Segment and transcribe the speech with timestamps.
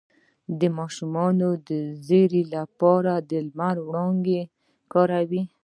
[0.59, 1.15] د ماشوم
[1.69, 1.69] د
[2.07, 4.41] ژیړي لپاره د لمر وړانګې
[4.79, 5.41] وکاروئ